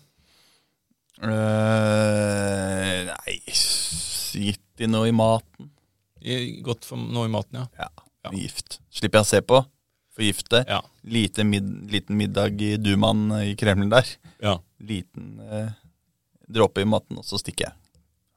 Uh, 1.73 3.05
nei, 3.09 3.33
gitt 3.45 4.63
de 4.79 4.87
noe 4.89 5.09
i 5.11 5.13
maten? 5.15 5.69
I- 6.23 6.61
Godt 6.65 6.85
for 6.87 6.97
noe 6.97 7.27
i 7.27 7.31
maten, 7.33 7.59
ja. 7.59 7.67
Ja. 7.77 7.89
Ja. 8.25 8.31
Gift. 8.31 8.79
Slipper 8.89 9.19
jeg 9.19 9.27
å 9.27 9.29
se 9.29 9.41
på. 9.45 9.59
Forgifte. 10.15 10.63
Ja. 10.69 10.79
Lite 11.03 11.43
mid 11.45 11.67
liten 11.91 12.17
middag 12.17 12.61
i 12.63 12.77
Dumaen 12.77 13.27
i 13.43 13.53
Kreml 13.59 13.89
der. 13.91 14.07
ja. 14.41 14.57
Liten 14.83 15.37
eh, 15.39 15.69
dråpe 16.51 16.81
i 16.81 16.87
maten, 16.89 17.17
og 17.21 17.23
så 17.27 17.37
stikker 17.39 17.67
jeg. 17.69 17.73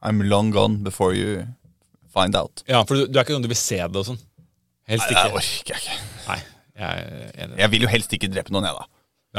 I'm 0.07 0.23
long 0.31 0.53
gone 0.55 0.79
before 0.87 1.13
you 1.19 1.43
find 2.15 2.37
out. 2.39 2.63
Ja, 2.71 2.85
for 2.87 2.95
du, 2.97 3.07
du 3.11 3.19
er 3.19 3.25
ikke 3.27 3.35
sånn 3.37 3.45
du 3.45 3.51
vil 3.51 3.59
se 3.59 3.77
det 3.83 3.99
og 4.01 4.07
sånn? 4.07 4.21
Helst 4.87 5.09
Nei, 5.11 5.15
det 5.15 5.23
ikke. 5.27 5.39
orker 5.43 5.73
jeg 5.75 5.83
ikke. 5.83 5.97
Nei, 6.31 6.37
jeg 6.79 7.07
jeg. 7.41 7.55
Jeg 7.59 7.71
vil 7.75 7.87
jo 7.87 7.89
helst 7.91 8.13
ikke 8.15 8.29
drepe 8.31 8.55
noen, 8.55 8.69
jeg, 8.71 8.77
da. 8.79 8.87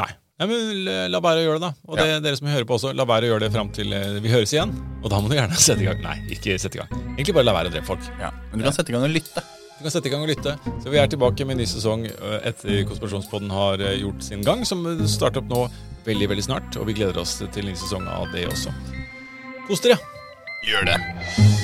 Nei. 0.01 0.09
Ja, 0.37 0.45
men 0.45 0.83
la- 1.09 1.21
være 1.23 1.39
å 1.41 1.45
gjøre 1.47 1.61
det, 1.63 1.69
da. 1.71 1.89
Og 1.89 1.97
det, 1.97 2.07
dere 2.27 2.37
som 2.37 2.49
hører 2.51 2.67
på 2.69 2.75
også, 2.75 2.91
la 2.93 3.05
være 3.09 3.25
å 3.25 3.31
gjøre 3.31 3.47
det 3.47 3.51
fram 3.55 3.71
til 3.73 3.95
eh, 3.95 4.19
vi 4.21 4.29
høres 4.29 4.51
igjen. 4.53 4.75
Og 5.01 5.07
da 5.09 5.21
må 5.23 5.31
du 5.31 5.37
gjerne 5.39 5.55
sette 5.67 5.81
i 5.81 5.87
gang. 5.87 6.03
Nei, 6.03 6.17
ikke 6.35 6.57
sette 6.61 6.77
i 6.77 6.81
gang. 6.83 6.91
Egentlig 7.15 7.37
bare 7.39 7.47
la 7.47 7.55
være 7.57 7.71
å 7.71 7.73
drepe 7.77 7.89
folk. 7.89 8.03
Ja. 8.21 8.29
Men 8.51 8.59
du 8.61 8.67
kan 8.67 8.75
sette 8.75 8.93
i 8.93 8.97
gang 8.97 9.07
og 9.07 9.15
lytte. 9.15 9.41
Du 9.77 9.85
kan 9.87 9.93
sette 9.95 10.11
i 10.11 10.13
gang 10.13 10.25
og 10.27 10.29
lytte. 10.29 10.53
Så 10.83 10.93
vi 10.93 10.99
er 11.01 11.09
tilbake 11.09 11.47
med 11.47 11.55
en 11.57 11.63
ny 11.63 11.69
sesong 11.71 12.05
eh, 12.11 12.35
etter 12.51 12.83
Konspirasjonspodden 12.91 13.55
har 13.55 13.81
eh, 13.87 13.95
gjort 14.03 14.27
sin 14.27 14.43
gang, 14.45 14.61
som 14.67 14.83
starter 15.09 15.41
opp 15.41 15.49
nå 15.55 15.63
veldig, 16.05 16.29
veldig 16.35 16.45
snart. 16.51 16.77
Og 16.77 16.85
vi 16.91 16.99
gleder 16.99 17.17
oss 17.23 17.39
til 17.41 17.63
en 17.63 17.71
ny 17.71 17.79
sesong 17.79 18.05
av 18.11 18.29
det 18.35 18.45
også. 18.51 18.75
Kos 19.71 19.81
dere! 19.87 19.97
Gjør 20.63 20.81
det. 20.85 21.56